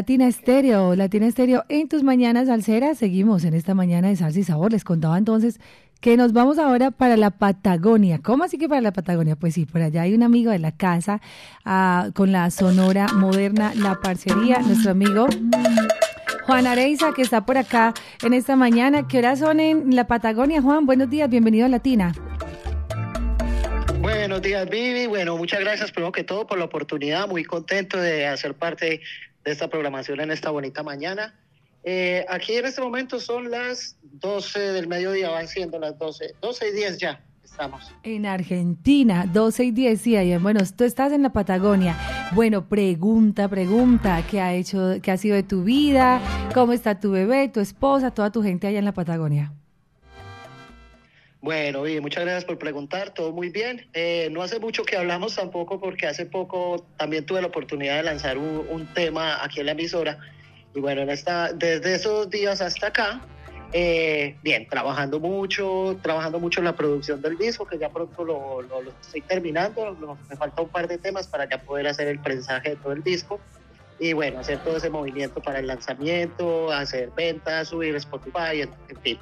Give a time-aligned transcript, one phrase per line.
[0.00, 2.96] Latina Estéreo, Latina Estéreo en tus mañanas salseras.
[2.96, 4.72] Seguimos en esta mañana de salsa y sabor.
[4.72, 5.60] Les contaba entonces
[6.00, 8.18] que nos vamos ahora para la Patagonia.
[8.22, 9.36] ¿Cómo así que para la Patagonia?
[9.36, 11.20] Pues sí, por allá hay un amigo de la casa
[11.66, 15.26] ah, con la Sonora Moderna, la parcería, nuestro amigo
[16.46, 17.92] Juan Areiza, que está por acá
[18.24, 19.06] en esta mañana.
[19.06, 20.86] ¿Qué horas son en la Patagonia, Juan?
[20.86, 22.14] Buenos días, bienvenido a Latina.
[24.00, 25.06] Buenos días, Vivi.
[25.06, 27.28] Bueno, muchas gracias primero que todo por la oportunidad.
[27.28, 29.02] Muy contento de hacer parte
[29.44, 31.34] de esta programación en esta bonita mañana.
[31.82, 36.68] Eh, aquí en este momento son las 12 del mediodía, van siendo las 12, 12
[36.68, 37.24] y 10 ya.
[37.42, 37.92] Estamos.
[38.04, 41.96] En Argentina, 12 y 10, sí, bueno, tú estás en la Patagonia.
[42.32, 46.20] Bueno, pregunta, pregunta, ¿qué ha hecho, qué ha sido de tu vida?
[46.54, 49.52] ¿Cómo está tu bebé, tu esposa, toda tu gente allá en la Patagonia?
[51.42, 53.88] Bueno, y muchas gracias por preguntar, todo muy bien.
[53.94, 58.02] Eh, no hace mucho que hablamos tampoco porque hace poco también tuve la oportunidad de
[58.02, 60.18] lanzar un, tema aquí en la emisora.
[60.74, 63.22] Y bueno, en desde esos días hasta acá,
[63.72, 68.60] eh, bien, trabajando mucho, trabajando mucho en la producción del disco, que ya pronto lo,
[69.00, 69.96] estoy terminando,
[70.28, 73.02] me falta un par de temas para ya poder hacer el prensaje de todo el
[73.02, 73.40] disco.
[73.98, 79.18] Y bueno, hacer todo ese movimiento para el lanzamiento, hacer ventas, subir Spotify, en fin.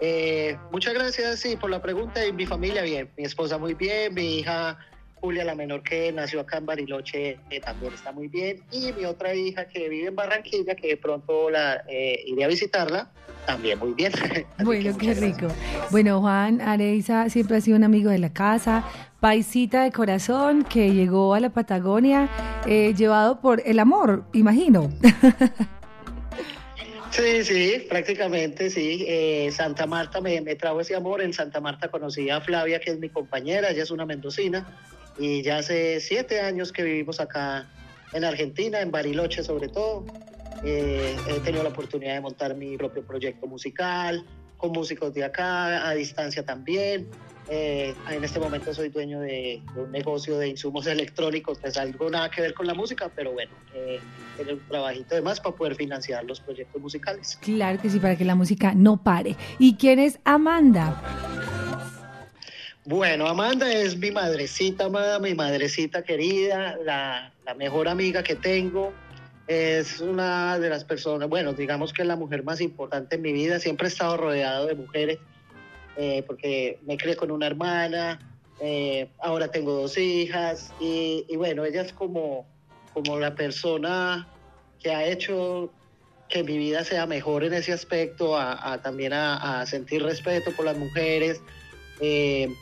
[0.00, 2.24] Eh, muchas gracias, sí, por la pregunta.
[2.26, 4.78] Y mi familia bien, mi esposa muy bien, mi hija
[5.20, 8.62] Julia, la menor que nació acá en Bariloche, eh, también está muy bien.
[8.72, 12.48] Y mi otra hija que vive en Barranquilla, que de pronto la eh, iré a
[12.48, 13.10] visitarla,
[13.44, 14.12] también muy bien.
[14.64, 15.48] bueno, qué rico.
[15.90, 18.84] Bueno, Juan Areiza siempre ha sido un amigo de la casa,
[19.20, 22.30] paisita de corazón que llegó a la Patagonia
[22.66, 24.90] llevado por el amor, imagino.
[27.10, 29.04] Sí, sí, prácticamente sí.
[29.08, 31.20] Eh, Santa Marta me, me, trajo ese amor.
[31.20, 34.66] En Santa Marta conocí a Flavia, que es mi compañera, ella es una mendocina.
[35.18, 37.68] Y ya hace siete años que vivimos acá
[38.12, 40.06] en Argentina, en Bariloche sobre todo.
[40.64, 44.24] Eh, he tenido la oportunidad de montar mi propio proyecto musical,
[44.56, 47.08] con músicos de acá, a distancia también.
[47.52, 52.30] Eh, en este momento soy dueño de, un negocio de insumos electrónicos, pues algo nada
[52.30, 53.98] que ver con la música, pero bueno, eh,
[54.36, 57.36] tener un trabajito de más para poder financiar los proyectos musicales.
[57.42, 59.34] Claro que sí, para que la música no pare.
[59.58, 61.02] ¿Y quién es Amanda?
[62.84, 64.88] Bueno, Amanda es mi madrecita,
[65.18, 68.92] mi madrecita querida, la, la mejor amiga que tengo
[69.48, 73.32] es una de las personas, bueno, digamos que es la mujer más importante en mi
[73.32, 73.58] vida.
[73.58, 75.18] Siempre he estado rodeado de mujeres
[75.96, 78.18] eh, porque me crié con una hermana,
[78.60, 82.46] eh, ahora tengo dos hijas y, bueno, ella es como,
[82.92, 84.28] como la persona
[84.78, 85.70] que ha hecho
[86.28, 90.76] que mi vida sea mejor en ese aspecto, a, también a, sentir respeto por las
[90.76, 91.40] mujeres,
[92.00, 92.54] eh,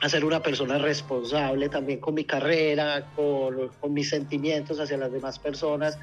[0.00, 5.12] a ser una persona responsable también con mi carrera, con, con, mis sentimientos hacia las
[5.12, 5.98] demás personas.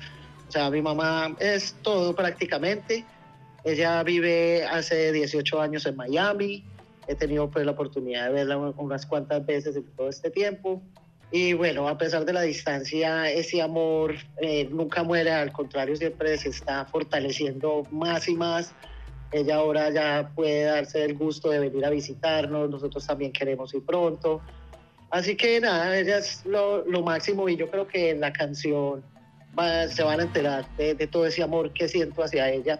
[0.47, 3.05] O sea, mi mamá es todo prácticamente.
[3.65, 6.63] Ella vive hace 18 años en Miami.
[7.07, 10.83] He tenido pues la oportunidad de verla unas cuantas veces en todo este tiempo.
[11.31, 16.37] Y bueno, a pesar de la distancia, ese amor eh, nunca muere, al contrario, siempre
[16.37, 18.71] se está fortaleciendo más y más.
[19.31, 23.83] Ella ahora ya puede darse el gusto de venir a visitarnos, nosotros también queremos ir
[23.83, 24.41] pronto.
[25.09, 29.03] Así que nada, ella es lo, lo máximo y yo creo que en la canción
[29.89, 32.79] se van a enterar de, de todo ese amor que siento hacia ella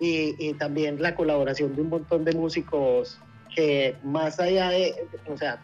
[0.00, 3.18] y, también la colaboración de un montón de músicos
[3.54, 4.94] que más allá de,
[5.26, 5.60] o sea,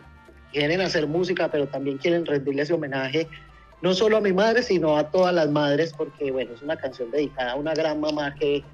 [0.52, 3.28] quieren hacer música, pero también quieren rendirle ese homenaje
[3.82, 7.10] no solo a mi madre, sino a todas las madres, porque bueno, es una canción
[7.10, 8.64] dedicada a una gran mamá que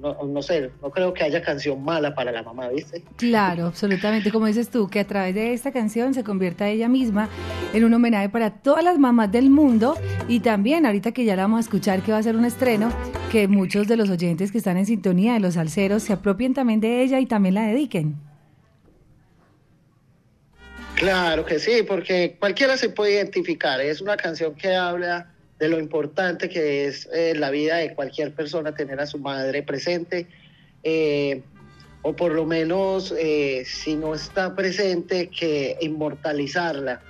[0.00, 3.02] no, sé, no creo que haya canción mala para la mamá, ¿viste?
[3.16, 7.28] Claro, absolutamente, como dices tú, que a través de esta canción se convierta ella misma
[7.74, 9.96] en un homenaje para todas las mamás del mundo
[10.28, 12.90] y también, ahorita que ya la vamos a escuchar, que va a ser un estreno,
[13.30, 16.80] que muchos de los oyentes que están en sintonía de los salseros se apropien también
[16.80, 18.16] de ella y también la dediquen.
[20.94, 25.30] Claro que sí, porque cualquiera se puede identificar, es una canción que habla
[25.60, 29.62] de lo importante que es eh, la vida de cualquier persona tener a su madre
[29.62, 30.26] presente,
[30.82, 31.42] eh,
[32.02, 37.02] o por lo menos eh, si no está presente, que inmortalizarla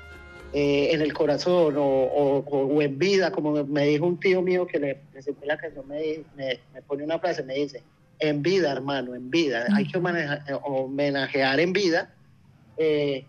[0.52, 5.46] en el corazón o, en vida, como me dijo un tío mío que le presenté
[5.46, 7.84] la canción, me, me, pone una frase, me dice,
[8.18, 12.12] en vida, hermano, en vida, hay que homenajear en vida.
[12.76, 13.24] Eh,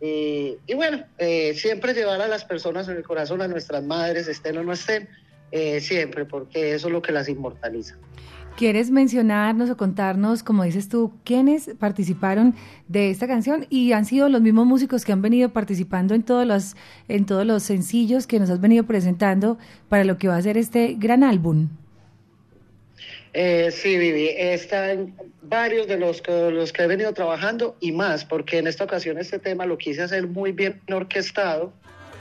[0.00, 4.58] y bueno, eh, siempre llevar a las personas en el corazón, a nuestras madres, estén
[4.58, 5.08] o no estén,
[5.50, 7.96] eh, siempre, porque eso es lo que las inmortaliza.
[8.56, 12.54] ¿Quieres mencionarnos o contarnos, como dices tú, quiénes participaron
[12.86, 16.46] de esta canción y han sido los mismos músicos que han venido participando en todos
[16.46, 16.76] los,
[17.08, 19.58] en todos los sencillos que nos has venido presentando
[19.88, 21.68] para lo que va a ser este gran álbum?
[23.34, 28.24] Eh, sí, Vivi, están varios de los que, los que he venido trabajando y más,
[28.24, 31.72] porque en esta ocasión este tema lo quise hacer muy bien orquestado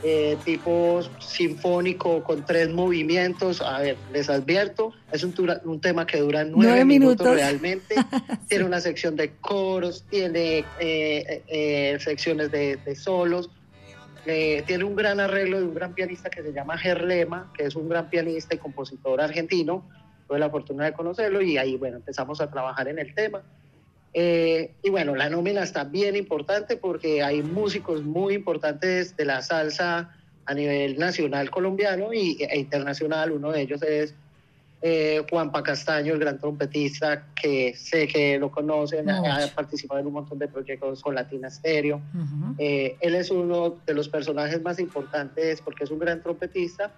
[0.06, 3.62] eh, tipo sinfónico con tres movimientos.
[3.62, 5.34] A ver, les advierto, es un,
[5.64, 7.26] un tema que dura nueve, minutos.
[7.26, 7.96] realmente.
[8.50, 13.50] Tiene una sección de coros, tiene eh, eh, secciones de, solos.
[14.26, 17.88] tiene un gran arreglo de un gran pianista que se llama Gerlema, que es un
[17.88, 19.88] gran pianista y compositor argentino.
[20.34, 23.44] Tuve la fortuna de conocerlo y ahí, bueno, empezamos a trabajar en el tema.
[24.16, 29.44] Eh, y bueno, la nómina está bien importante porque hay músicos muy importantes de la
[29.44, 30.10] salsa
[30.48, 33.32] a nivel nacional colombiano y, e internacional.
[33.32, 34.16] Uno de ellos es
[34.82, 40.14] eh, Juanpa Castaño, el gran trompetista, que sé que lo conocen, ha, participado en un
[40.14, 42.02] montón de proyectos con Latina Stereo.
[42.58, 46.92] Eh, él es uno de los personajes más importantes porque es un gran trompetista.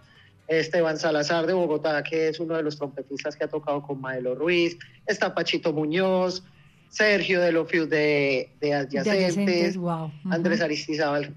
[0.47, 4.35] Esteban Salazar de Bogotá, que es uno de los trompetistas que ha tocado con Maelo
[4.35, 4.77] Ruiz.
[5.07, 6.43] Está Pachito Muñoz,
[6.89, 9.77] Sergio de los de, de Adyacentes,
[10.29, 11.35] Andrés Aristizábal,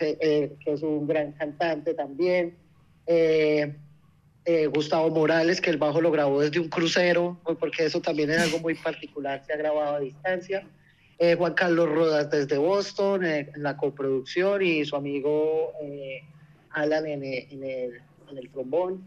[0.00, 2.56] eh, que es un gran cantante también,
[3.06, 3.74] eh,
[4.44, 8.38] eh, Gustavo Morales, que el bajo lo grabó desde un crucero, porque eso también es
[8.38, 10.66] algo muy particular, se ha grabado a distancia.
[11.36, 15.72] Juan Carlos Rodas desde Boston, en la coproducción, y su amigo
[16.70, 19.02] Alan en, en, el, en el trombón.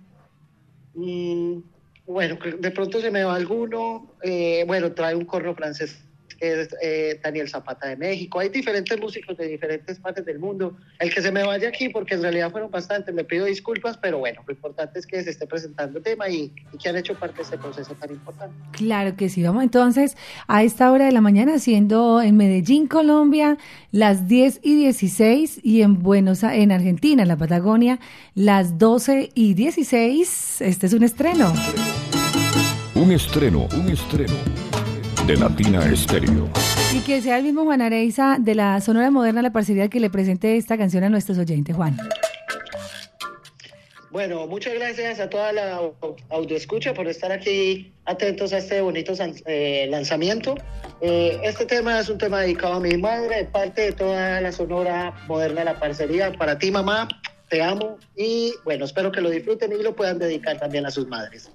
[0.95, 1.63] Y
[2.05, 4.11] bueno, de pronto se me va alguno.
[4.21, 6.03] Eh, bueno, trae un corno francés
[6.41, 8.39] es eh, Daniel Zapata de México.
[8.39, 10.75] Hay diferentes músicos de diferentes partes del mundo.
[10.99, 14.17] El que se me vaya aquí, porque en realidad fueron bastantes, me pido disculpas, pero
[14.17, 16.51] bueno, lo importante es que se esté presentando el tema y,
[16.81, 18.55] que han hecho parte de este proceso tan importante.
[18.71, 20.17] Claro que sí, vamos entonces
[20.47, 23.57] a esta hora de la mañana, siendo en Medellín, Colombia,
[23.91, 27.99] las 10 y 16 y en Buenos en Argentina, en la Patagonia,
[28.33, 30.61] las 12 y 16.
[30.61, 31.53] Este es un estreno.
[32.95, 34.70] Un estreno, un estreno
[35.31, 36.49] de Latina Estéreo.
[36.93, 40.09] Y que sea el mismo Juan Areiza de la Sonora Moderna la parcería que le
[40.09, 41.97] presente esta canción a nuestros oyentes, Juan.
[44.09, 45.79] Bueno, muchas gracias a toda la
[46.31, 49.13] audioescucha por estar aquí atentos a este bonito
[49.45, 50.55] eh, lanzamiento.
[50.99, 55.13] Eh, este tema es un tema dedicado a mi madre, parte de toda la Sonora
[55.29, 56.33] Moderna la Parcería.
[56.33, 57.07] Para ti, mamá,
[57.47, 61.07] te amo y bueno, espero que lo disfruten y lo puedan dedicar también a sus
[61.07, 61.49] madres.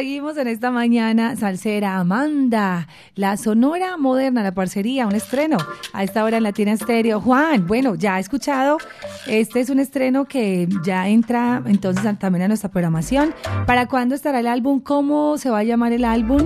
[0.00, 5.58] Seguimos en esta mañana, Salsera Amanda, la sonora moderna, la parcería, un estreno
[5.92, 7.20] a esta hora en Latina Estéreo.
[7.20, 8.78] Juan, bueno, ya ha escuchado,
[9.26, 13.34] este es un estreno que ya entra entonces también a nuestra programación.
[13.66, 14.80] ¿Para cuándo estará el álbum?
[14.80, 16.40] ¿Cómo se va a llamar el álbum?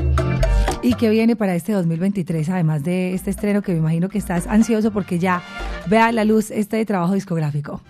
[0.82, 2.48] ¿Y qué viene para este 2023?
[2.48, 5.42] Además de este estreno que me imagino que estás ansioso porque ya
[5.86, 7.80] vea la luz este trabajo discográfico.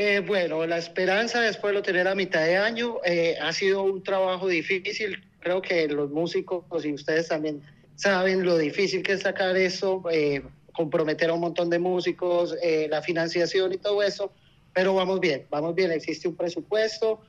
[0.00, 3.82] Eh, bueno, la esperanza después de lo tener a mitad de año eh, ha sido
[3.82, 5.20] un trabajo difícil.
[5.40, 7.62] Creo que los músicos y ustedes también
[7.96, 12.54] saben lo difícil que es sacar eso, eh, comprometer a un montón de músicos,
[12.88, 14.30] la financiación y todo eso.
[14.72, 15.90] Pero vamos bien, vamos bien.
[15.90, 17.20] Existe un presupuesto.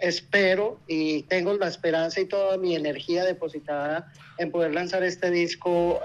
[0.00, 6.00] espero y tengo la esperanza y toda mi energía depositada en poder lanzar este disco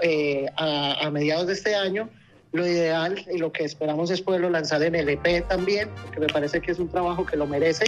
[0.56, 2.08] a, a mediados de este año
[2.52, 6.26] lo ideal y lo que esperamos es poderlo lanzar en el EP también, que me
[6.26, 7.84] parece que es un trabajo que lo merece.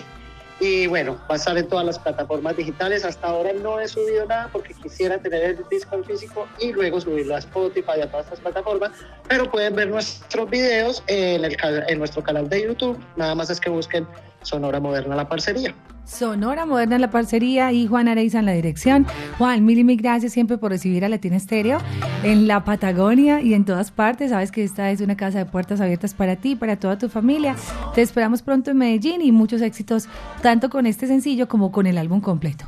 [0.60, 3.04] Y bueno, va a estar en todas las plataformas digitales.
[3.04, 7.00] Hasta ahora no he subido nada porque quisiera tener el disco en físico y luego
[7.00, 8.92] subirlo a Spotify y a todas estas plataformas.
[9.28, 11.56] Pero pueden ver nuestros videos en, el,
[11.88, 12.96] en nuestro canal de YouTube.
[13.16, 14.06] Nada más es que busquen
[14.42, 15.74] Sonora Moderna La Parcería.
[16.04, 19.06] Sonora Moderna La Parcería y Juan Areiza en la dirección.
[19.38, 21.78] Juan, mil y mil gracias siempre por recibir a Latina Estéreo
[22.22, 24.30] en la Patagonia y en todas partes.
[24.30, 27.56] Sabes que esta es una casa de puertas abiertas para ti, para toda tu familia.
[27.94, 30.08] Te esperamos pronto en Medellín y muchos éxitos,
[30.42, 32.66] tanto con este sencillo como con el álbum completo.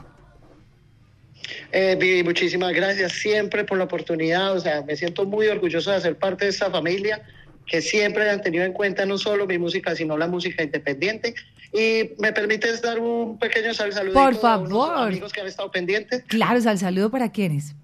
[1.72, 4.56] Eh, Vivi, muchísimas gracias siempre por la oportunidad.
[4.56, 7.22] O sea, me siento muy orgulloso de ser parte de esta familia
[7.66, 11.34] que siempre han tenido en cuenta no solo mi música, sino la música independiente.
[11.74, 14.90] Y me permites dar un pequeño sal saludo Por favor.
[14.92, 16.22] a los amigos que han estado pendientes.
[16.28, 17.74] Claro, sal saludo para quienes.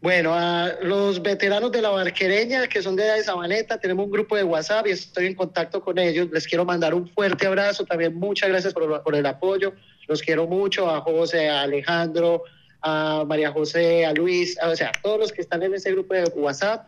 [0.00, 4.36] Bueno, a los veteranos de la Barquereña, que son de, de Sabaneta, tenemos un grupo
[4.36, 6.28] de WhatsApp y estoy en contacto con ellos.
[6.32, 7.84] Les quiero mandar un fuerte abrazo.
[7.84, 9.72] También muchas gracias por, por el apoyo.
[10.08, 12.42] Los quiero mucho a José, a Alejandro,
[12.82, 16.24] a María José, a Luis, o sea, todos los que están en ese grupo de
[16.34, 16.86] WhatsApp.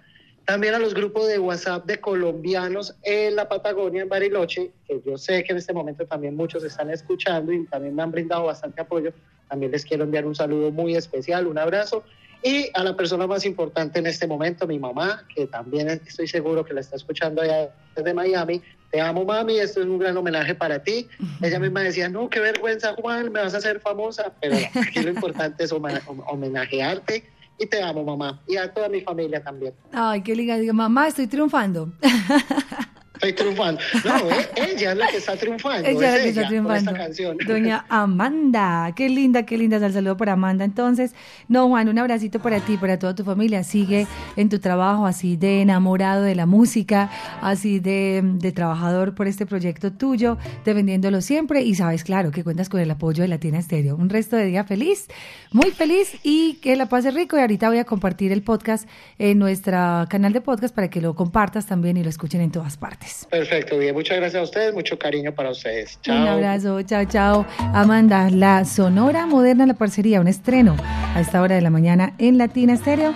[0.50, 5.16] También a los grupos de WhatsApp de colombianos en la Patagonia, en Bariloche, que yo
[5.16, 8.80] sé que en este momento también muchos están escuchando y también me han brindado bastante
[8.80, 9.12] apoyo.
[9.48, 12.02] También les quiero enviar un saludo muy especial, un abrazo.
[12.42, 16.64] Y a la persona más importante en este momento, mi mamá, que también estoy seguro
[16.64, 18.60] que la está escuchando allá desde Miami.
[18.90, 21.06] Te amo, mami, esto es un gran homenaje para ti.
[21.40, 25.10] Ella misma decía, no, qué vergüenza, Juan, me vas a hacer famosa, pero aquí lo
[25.10, 27.22] importante es homenajearte
[27.60, 29.74] y te amo, mamá, y a toda mi familia también.
[29.92, 31.92] Ay, qué digo, mamá, estoy triunfando.
[33.20, 33.82] Estoy triunfando.
[34.02, 35.86] No, eh, ella es la que está triunfando.
[35.86, 36.92] Ella es la que está triunfando.
[36.94, 37.36] canción.
[37.46, 38.92] Doña Amanda.
[38.96, 39.76] Qué linda, qué linda.
[39.76, 40.64] El saludo para Amanda.
[40.64, 41.14] Entonces,
[41.46, 43.62] no, Juan, un abracito para ti, para toda tu familia.
[43.62, 44.06] Sigue
[44.36, 47.10] en tu trabajo así de enamorado de la música,
[47.42, 51.60] así de, de trabajador por este proyecto tuyo, defendiéndolo siempre.
[51.60, 53.96] Y sabes, claro, que cuentas con el apoyo de Latina Estéreo.
[53.96, 55.08] Un resto de día feliz,
[55.52, 57.36] muy feliz y que la pase rico.
[57.36, 61.14] Y ahorita voy a compartir el podcast en nuestro canal de podcast para que lo
[61.14, 63.09] compartas también y lo escuchen en todas partes.
[63.28, 63.94] Perfecto, bien.
[63.94, 65.98] Muchas gracias a ustedes, mucho cariño para ustedes.
[66.02, 66.22] Chao.
[66.22, 67.46] Un abrazo, chao, chao.
[67.74, 70.76] Amanda, la Sonora Moderna, la parcería, un estreno
[71.14, 73.14] a esta hora de la mañana en Latina Estéreo.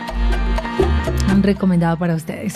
[1.32, 2.52] Un recomendado para ustedes.